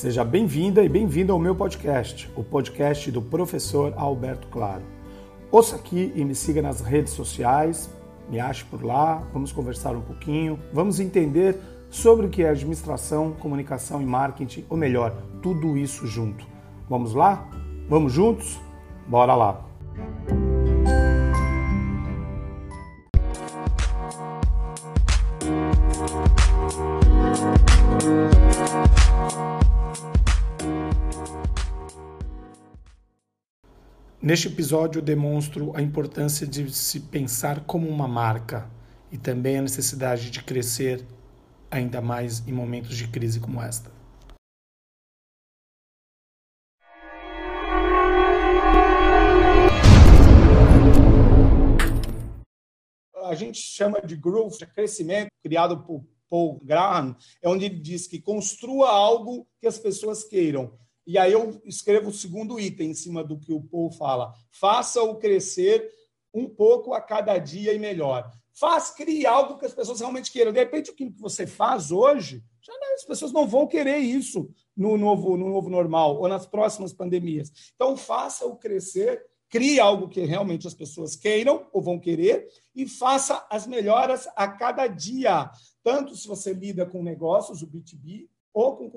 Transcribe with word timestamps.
Seja 0.00 0.24
bem-vinda 0.24 0.82
e 0.82 0.88
bem-vindo 0.88 1.30
ao 1.30 1.38
meu 1.38 1.54
podcast, 1.54 2.32
o 2.34 2.42
podcast 2.42 3.10
do 3.10 3.20
professor 3.20 3.92
Alberto 3.98 4.48
Claro. 4.48 4.80
Ouça 5.50 5.76
aqui 5.76 6.10
e 6.16 6.24
me 6.24 6.34
siga 6.34 6.62
nas 6.62 6.80
redes 6.80 7.12
sociais, 7.12 7.90
me 8.26 8.40
ache 8.40 8.64
por 8.64 8.82
lá, 8.82 9.16
vamos 9.30 9.52
conversar 9.52 9.94
um 9.94 10.00
pouquinho, 10.00 10.58
vamos 10.72 11.00
entender 11.00 11.60
sobre 11.90 12.24
o 12.24 12.30
que 12.30 12.42
é 12.42 12.48
administração, 12.48 13.32
comunicação 13.32 14.00
e 14.00 14.06
marketing, 14.06 14.64
ou 14.70 14.76
melhor, 14.78 15.14
tudo 15.42 15.76
isso 15.76 16.06
junto. 16.06 16.46
Vamos 16.88 17.12
lá? 17.12 17.46
Vamos 17.86 18.10
juntos? 18.10 18.58
Bora 19.06 19.34
lá! 19.34 19.69
Neste 34.22 34.48
episódio, 34.48 35.00
demonstro 35.00 35.74
a 35.74 35.80
importância 35.80 36.46
de 36.46 36.70
se 36.70 37.00
pensar 37.00 37.64
como 37.64 37.88
uma 37.88 38.06
marca 38.06 38.70
e 39.10 39.16
também 39.16 39.56
a 39.56 39.62
necessidade 39.62 40.30
de 40.30 40.42
crescer 40.42 41.06
ainda 41.70 42.02
mais 42.02 42.46
em 42.46 42.52
momentos 42.52 42.98
de 42.98 43.08
crise 43.08 43.40
como 43.40 43.62
esta. 43.62 43.90
A 53.24 53.34
gente 53.34 53.58
chama 53.58 54.02
de 54.02 54.16
growth, 54.16 54.58
de 54.58 54.66
crescimento, 54.66 55.30
criado 55.42 55.82
por 55.82 56.04
Paul 56.28 56.60
Graham, 56.62 57.16
é 57.40 57.48
onde 57.48 57.64
ele 57.64 57.80
diz 57.80 58.06
que 58.06 58.20
construa 58.20 58.90
algo 58.90 59.48
que 59.58 59.66
as 59.66 59.78
pessoas 59.78 60.24
queiram. 60.24 60.78
E 61.06 61.18
aí 61.18 61.32
eu 61.32 61.60
escrevo 61.64 62.10
o 62.10 62.12
segundo 62.12 62.58
item 62.60 62.90
em 62.90 62.94
cima 62.94 63.24
do 63.24 63.38
que 63.38 63.52
o 63.52 63.62
Paul 63.62 63.90
fala. 63.90 64.32
Faça-o 64.50 65.16
crescer 65.16 65.90
um 66.32 66.48
pouco 66.48 66.92
a 66.92 67.00
cada 67.00 67.36
dia 67.38 67.72
e 67.72 67.78
melhor. 67.78 68.30
Faz, 68.52 68.90
crie 68.90 69.26
algo 69.26 69.58
que 69.58 69.66
as 69.66 69.74
pessoas 69.74 70.00
realmente 70.00 70.30
queiram. 70.30 70.52
De 70.52 70.58
repente, 70.58 70.90
o 70.90 70.94
que 70.94 71.08
você 71.18 71.46
faz 71.46 71.90
hoje, 71.90 72.42
já 72.60 72.72
não, 72.78 72.94
as 72.94 73.04
pessoas 73.04 73.32
não 73.32 73.46
vão 73.46 73.66
querer 73.66 73.98
isso 73.98 74.50
no 74.76 74.96
novo, 74.96 75.36
no 75.36 75.48
novo 75.48 75.70
normal 75.70 76.18
ou 76.18 76.28
nas 76.28 76.46
próximas 76.46 76.92
pandemias. 76.92 77.50
Então, 77.74 77.96
faça-o 77.96 78.56
crescer, 78.56 79.24
crie 79.48 79.80
algo 79.80 80.08
que 80.08 80.20
realmente 80.20 80.66
as 80.66 80.74
pessoas 80.74 81.16
queiram 81.16 81.66
ou 81.72 81.80
vão 81.80 81.98
querer 81.98 82.46
e 82.74 82.86
faça 82.86 83.46
as 83.50 83.66
melhoras 83.66 84.28
a 84.36 84.46
cada 84.46 84.86
dia. 84.86 85.50
Tanto 85.82 86.14
se 86.14 86.28
você 86.28 86.52
lida 86.52 86.84
com 86.84 87.02
negócios, 87.02 87.62
o 87.62 87.66
B2B, 87.66 88.28
ou 88.28 88.28
com 88.28 88.39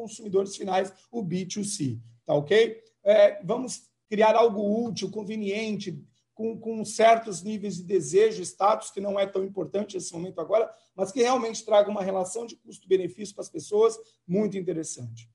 consumidores 0.03 0.55
finais, 0.55 0.93
o 1.11 1.23
B2C. 1.23 1.99
Tá 2.25 2.33
ok? 2.33 2.81
É, 3.03 3.41
vamos 3.43 3.89
criar 4.09 4.35
algo 4.35 4.85
útil, 4.85 5.09
conveniente, 5.09 6.01
com, 6.33 6.59
com, 6.59 6.83
certos 6.83 7.41
níveis 7.41 7.77
de 7.77 7.83
desejo, 7.83 8.41
status, 8.41 8.91
que 8.91 9.01
não 9.01 9.19
é 9.19 9.25
tão 9.25 9.43
importante 9.43 9.95
nesse 9.95 10.13
momento 10.13 10.41
agora, 10.41 10.71
mas 10.95 11.11
que 11.11 11.21
realmente 11.21 11.63
traga 11.63 11.89
uma 11.89 12.03
relação 12.03 12.45
de 12.45 12.55
custo-benefício 12.55 13.35
para 13.35 13.43
as 13.43 13.49
pessoas 13.49 13.97
muito 14.27 14.57
interessante. 14.57 15.29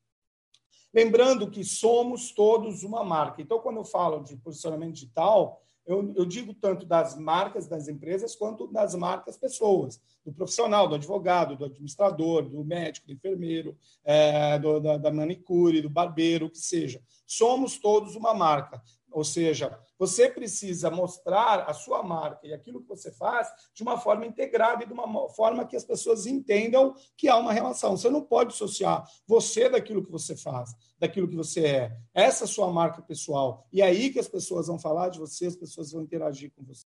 Lembrando 0.93 1.51
que 1.51 1.63
somos 1.65 2.33
todos 2.33 2.83
uma 2.83 3.05
marca. 3.05 3.43
Então, 3.43 3.61
quando 3.61 3.77
eu 3.77 3.85
falo 3.85 4.23
de 4.25 4.37
posicionamento 4.37 4.95
digital, 4.95 5.63
eu, 5.89 6.13
eu, 6.15 6.27
digo 6.27 6.53
tanto 6.53 6.85
das 6.85 7.17
marcas 7.19 7.67
das 7.67 7.89
empresas 7.89 8.37
quanto 8.37 8.67
das 8.67 8.95
marcas 8.95 9.39
pessoas, 9.39 9.99
do 10.25 10.33
profissional, 10.33 10.87
do 10.87 10.95
advogado, 10.95 11.57
do 11.57 11.65
administrador, 11.65 12.43
do 12.43 12.63
médico, 12.63 13.07
do 13.07 13.15
enfermeiro, 13.15 13.75
é, 14.05 14.59
do, 14.59 14.81
da, 14.81 14.99
da 14.99 15.11
manicure, 15.11 15.81
do 15.81 15.89
barbeiro, 15.89 16.47
o 16.47 16.51
que 16.51 16.59
seja. 16.59 17.01
Somos 17.27 17.79
todos 17.79 18.15
uma 18.15 18.35
marca. 18.35 18.83
Ou 19.11 19.25
seja, 19.25 19.79
você 19.99 20.29
precisa 20.29 20.91
mostrar 20.91 21.69
a 21.69 21.73
sua 21.73 22.03
marca 22.03 22.47
e 22.47 22.53
aquilo 22.53 22.81
que 22.81 22.89
você 22.89 23.11
faz 23.11 23.49
de 23.75 23.83
uma 23.83 23.99
forma 23.99 24.27
integrada 24.27 24.85
e 24.85 24.87
de 24.87 24.93
uma 24.93 25.29
forma 25.31 25.67
que 25.67 25.77
as 25.77 25.85
pessoas 25.85 26.27
entendam 26.27 26.95
que 27.17 27.29
há 27.29 27.37
uma 27.37 27.53
relação. 27.53 27.97
Você 27.97 28.11
não 28.11 28.23
pode 28.23 28.55
associar 28.55 29.05
você 29.27 29.69
daquilo 29.69 30.05
que 30.05 30.11
você 30.11 30.37
faz, 30.37 30.71
daquilo 30.99 31.29
que 31.29 31.37
você 31.37 31.67
é. 31.67 31.97
Essa 32.15 32.45
é 32.45 32.47
a 32.47 32.49
sua 32.49 32.71
marca 32.71 33.03
pessoal. 33.03 33.67
E 33.73 33.83
é 33.83 33.87
aí 33.87 34.11
que 34.11 34.19
as 34.19 34.29
pessoas 34.29 34.67
vão 34.67 34.79
falar 34.79 35.09
de 35.09 35.19
você, 35.19 35.47
as 35.47 35.57
pessoas 35.57 35.93
vão 35.93 36.03
interagir 36.03 36.53
com 36.55 36.65
você. 36.65 36.87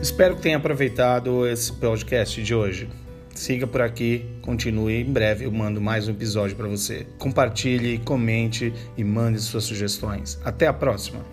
Espero 0.00 0.36
que 0.36 0.42
tenha 0.42 0.56
aproveitado 0.56 1.46
esse 1.46 1.70
podcast 1.72 2.42
de 2.42 2.54
hoje. 2.54 3.09
Siga 3.40 3.66
por 3.66 3.80
aqui, 3.80 4.26
continue. 4.42 5.00
Em 5.00 5.10
breve 5.10 5.46
eu 5.46 5.50
mando 5.50 5.80
mais 5.80 6.06
um 6.06 6.10
episódio 6.10 6.54
para 6.54 6.68
você. 6.68 7.06
Compartilhe, 7.18 7.96
comente 8.00 8.70
e 8.98 9.02
mande 9.02 9.40
suas 9.40 9.64
sugestões. 9.64 10.38
Até 10.44 10.66
a 10.66 10.74
próxima! 10.74 11.24